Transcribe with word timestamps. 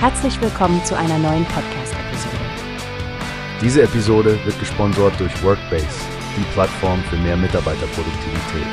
Herzlich 0.00 0.40
willkommen 0.40 0.84
zu 0.84 0.96
einer 0.96 1.18
neuen 1.18 1.44
Podcast-Episode. 1.46 2.36
Diese 3.60 3.82
Episode 3.82 4.38
wird 4.44 4.56
gesponsert 4.60 5.18
durch 5.18 5.42
Workbase, 5.42 5.88
die 6.36 6.44
Plattform 6.52 7.02
für 7.10 7.16
mehr 7.16 7.36
Mitarbeiterproduktivität. 7.36 8.66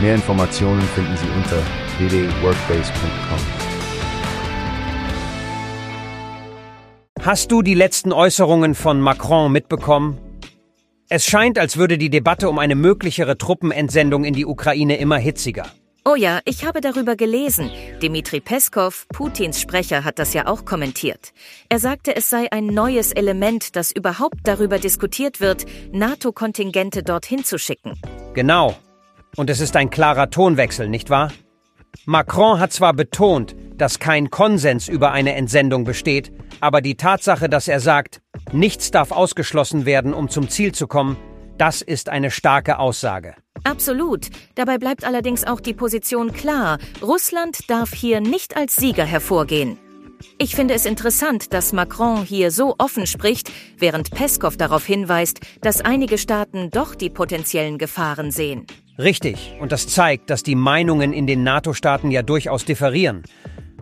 Mehr 0.00 0.14
Informationen 0.14 0.80
finden 0.80 1.14
Sie 1.18 1.26
unter 1.36 1.58
www.workbase.com. 1.98 3.38
Hast 7.20 7.52
du 7.52 7.60
die 7.60 7.74
letzten 7.74 8.14
Äußerungen 8.14 8.74
von 8.74 8.98
Macron 8.98 9.52
mitbekommen? 9.52 10.16
Es 11.10 11.26
scheint, 11.26 11.58
als 11.58 11.76
würde 11.76 11.98
die 11.98 12.08
Debatte 12.08 12.48
um 12.48 12.58
eine 12.58 12.76
möglichere 12.76 13.36
Truppenentsendung 13.36 14.24
in 14.24 14.32
die 14.32 14.46
Ukraine 14.46 14.96
immer 14.96 15.18
hitziger. 15.18 15.66
Oh 16.04 16.16
ja, 16.16 16.40
ich 16.46 16.64
habe 16.64 16.80
darüber 16.80 17.14
gelesen. 17.14 17.70
Dimitri 18.02 18.40
Peskov, 18.40 19.06
Putins 19.12 19.60
Sprecher, 19.60 20.02
hat 20.02 20.18
das 20.18 20.34
ja 20.34 20.48
auch 20.48 20.64
kommentiert. 20.64 21.32
Er 21.68 21.78
sagte, 21.78 22.16
es 22.16 22.28
sei 22.28 22.50
ein 22.50 22.66
neues 22.66 23.12
Element, 23.12 23.76
das 23.76 23.92
überhaupt 23.92 24.38
darüber 24.42 24.80
diskutiert 24.80 25.40
wird, 25.40 25.64
NATO-Kontingente 25.92 27.04
dorthin 27.04 27.44
zu 27.44 27.56
schicken. 27.56 28.00
Genau. 28.34 28.76
Und 29.36 29.48
es 29.48 29.60
ist 29.60 29.76
ein 29.76 29.90
klarer 29.90 30.28
Tonwechsel, 30.28 30.88
nicht 30.88 31.08
wahr? 31.08 31.30
Macron 32.04 32.58
hat 32.58 32.72
zwar 32.72 32.94
betont, 32.94 33.54
dass 33.76 34.00
kein 34.00 34.28
Konsens 34.28 34.88
über 34.88 35.12
eine 35.12 35.36
Entsendung 35.36 35.84
besteht, 35.84 36.32
aber 36.58 36.80
die 36.80 36.96
Tatsache, 36.96 37.48
dass 37.48 37.68
er 37.68 37.78
sagt, 37.78 38.20
nichts 38.50 38.90
darf 38.90 39.12
ausgeschlossen 39.12 39.86
werden, 39.86 40.14
um 40.14 40.28
zum 40.28 40.48
Ziel 40.48 40.72
zu 40.72 40.88
kommen, 40.88 41.16
das 41.58 41.80
ist 41.80 42.08
eine 42.08 42.32
starke 42.32 42.80
Aussage. 42.80 43.36
Absolut. 43.64 44.28
Dabei 44.54 44.78
bleibt 44.78 45.04
allerdings 45.04 45.44
auch 45.44 45.60
die 45.60 45.74
Position 45.74 46.32
klar. 46.32 46.78
Russland 47.00 47.70
darf 47.70 47.92
hier 47.92 48.20
nicht 48.20 48.56
als 48.56 48.76
Sieger 48.76 49.04
hervorgehen. 49.04 49.78
Ich 50.38 50.54
finde 50.54 50.74
es 50.74 50.86
interessant, 50.86 51.52
dass 51.52 51.72
Macron 51.72 52.24
hier 52.24 52.50
so 52.50 52.74
offen 52.78 53.06
spricht, 53.06 53.50
während 53.78 54.10
Peskov 54.10 54.56
darauf 54.56 54.86
hinweist, 54.86 55.40
dass 55.60 55.80
einige 55.80 56.18
Staaten 56.18 56.70
doch 56.70 56.94
die 56.94 57.10
potenziellen 57.10 57.78
Gefahren 57.78 58.30
sehen. 58.30 58.66
Richtig, 58.98 59.54
und 59.60 59.72
das 59.72 59.88
zeigt, 59.88 60.30
dass 60.30 60.42
die 60.42 60.54
Meinungen 60.54 61.12
in 61.12 61.26
den 61.26 61.42
NATO-Staaten 61.42 62.10
ja 62.10 62.22
durchaus 62.22 62.64
differieren. 62.64 63.22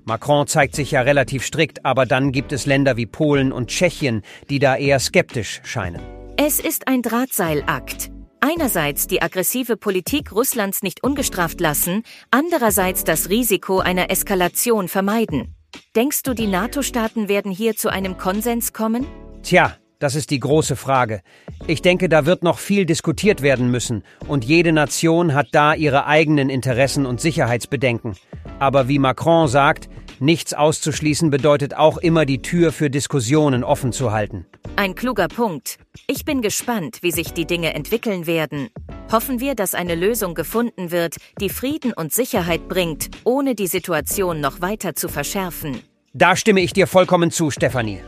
Macron 0.04 0.46
zeigt 0.46 0.74
sich 0.74 0.92
ja 0.92 1.02
relativ 1.02 1.44
strikt, 1.44 1.84
aber 1.84 2.06
dann 2.06 2.32
gibt 2.32 2.52
es 2.52 2.66
Länder 2.66 2.96
wie 2.96 3.06
Polen 3.06 3.52
und 3.52 3.68
Tschechien, 3.68 4.22
die 4.48 4.58
da 4.58 4.76
eher 4.76 4.98
skeptisch 4.98 5.60
scheinen. 5.64 6.00
Es 6.36 6.58
ist 6.58 6.88
ein 6.88 7.02
Drahtseilakt. 7.02 8.09
Einerseits 8.42 9.06
die 9.06 9.20
aggressive 9.20 9.76
Politik 9.76 10.32
Russlands 10.32 10.82
nicht 10.82 11.04
ungestraft 11.04 11.60
lassen, 11.60 12.04
andererseits 12.30 13.04
das 13.04 13.28
Risiko 13.28 13.80
einer 13.80 14.10
Eskalation 14.10 14.88
vermeiden. 14.88 15.54
Denkst 15.94 16.22
du, 16.22 16.32
die 16.32 16.46
NATO-Staaten 16.46 17.28
werden 17.28 17.52
hier 17.52 17.76
zu 17.76 17.90
einem 17.90 18.16
Konsens 18.16 18.72
kommen? 18.72 19.06
Tja, 19.42 19.76
das 19.98 20.14
ist 20.14 20.30
die 20.30 20.40
große 20.40 20.76
Frage. 20.76 21.20
Ich 21.66 21.82
denke, 21.82 22.08
da 22.08 22.24
wird 22.24 22.42
noch 22.42 22.58
viel 22.58 22.86
diskutiert 22.86 23.42
werden 23.42 23.70
müssen, 23.70 24.04
und 24.26 24.46
jede 24.46 24.72
Nation 24.72 25.34
hat 25.34 25.48
da 25.52 25.74
ihre 25.74 26.06
eigenen 26.06 26.48
Interessen 26.48 27.04
und 27.04 27.20
Sicherheitsbedenken. 27.20 28.16
Aber 28.58 28.88
wie 28.88 28.98
Macron 28.98 29.48
sagt, 29.48 29.90
nichts 30.18 30.54
auszuschließen 30.54 31.28
bedeutet 31.28 31.76
auch 31.76 31.98
immer 31.98 32.24
die 32.24 32.40
Tür 32.40 32.72
für 32.72 32.88
Diskussionen 32.88 33.64
offen 33.64 33.92
zu 33.92 34.12
halten. 34.12 34.46
Ein 34.80 34.94
kluger 34.94 35.28
Punkt. 35.28 35.76
Ich 36.06 36.24
bin 36.24 36.40
gespannt, 36.40 37.00
wie 37.02 37.10
sich 37.10 37.34
die 37.34 37.44
Dinge 37.44 37.74
entwickeln 37.74 38.26
werden. 38.26 38.70
Hoffen 39.12 39.38
wir, 39.38 39.54
dass 39.54 39.74
eine 39.74 39.94
Lösung 39.94 40.34
gefunden 40.34 40.90
wird, 40.90 41.16
die 41.38 41.50
Frieden 41.50 41.92
und 41.92 42.14
Sicherheit 42.14 42.66
bringt, 42.66 43.10
ohne 43.24 43.54
die 43.54 43.66
Situation 43.66 44.40
noch 44.40 44.62
weiter 44.62 44.94
zu 44.94 45.10
verschärfen. 45.10 45.82
Da 46.14 46.34
stimme 46.34 46.62
ich 46.62 46.72
dir 46.72 46.86
vollkommen 46.86 47.30
zu, 47.30 47.50
Stefanie. 47.50 48.00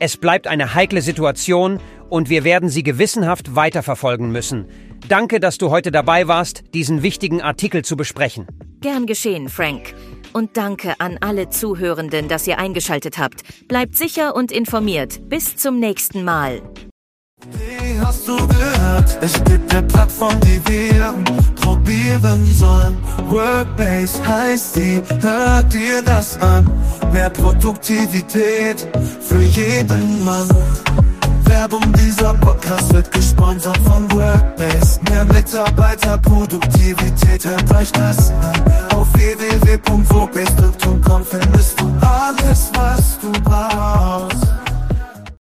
Es 0.00 0.16
bleibt 0.16 0.48
eine 0.48 0.74
heikle 0.74 1.00
Situation 1.00 1.78
und 2.10 2.28
wir 2.28 2.42
werden 2.42 2.70
sie 2.70 2.82
gewissenhaft 2.82 3.54
weiterverfolgen 3.54 4.32
müssen. 4.32 4.66
Danke, 5.06 5.38
dass 5.38 5.58
du 5.58 5.70
heute 5.70 5.92
dabei 5.92 6.26
warst, 6.26 6.64
diesen 6.74 7.04
wichtigen 7.04 7.40
Artikel 7.40 7.84
zu 7.84 7.96
besprechen. 7.96 8.48
Gern 8.80 9.06
geschehen, 9.06 9.48
Frank. 9.48 9.94
Und 10.36 10.56
danke 10.58 11.00
an 11.00 11.16
alle 11.22 11.48
Zuhörenden, 11.48 12.28
dass 12.28 12.46
ihr 12.46 12.58
eingeschaltet 12.58 13.16
habt. 13.16 13.40
Bleibt 13.68 13.96
sicher 13.96 14.36
und 14.36 14.52
informiert. 14.52 15.26
Bis 15.30 15.56
zum 15.56 15.80
nächsten 15.80 16.24
Mal. 16.24 16.60
Wie 17.52 17.98
hast 17.98 18.28
du 18.28 18.36
gehört? 18.36 19.16
Es 19.22 19.42
gibt 19.44 19.74
eine 19.74 19.86
Plattform, 19.86 20.38
die 20.40 20.60
wir 20.68 21.14
probieren 21.54 22.44
sollen. 22.52 22.98
Workbase 23.30 24.28
heißt 24.28 24.74
sie, 24.74 25.00
hört 25.22 25.72
dir 25.72 26.02
das 26.02 26.38
an. 26.42 26.70
Mehr 27.14 27.30
Produktivität 27.30 28.86
für 29.22 29.40
jeden 29.40 30.22
Mann. 30.22 30.50
Werbung 31.44 31.90
dieser 31.94 32.34
Podcast 32.34 32.92
wird 32.92 33.10
gesponsert 33.10 33.78
von 33.78 34.12
Workbase. 34.12 35.00
Mehr 35.08 35.24
Mitarbeiterproduktivität, 35.24 37.42
hört 37.42 37.74
euch 37.74 37.90
das 37.92 38.32
an. 38.32 38.85
Open 40.16 40.46
stuff 40.46 41.05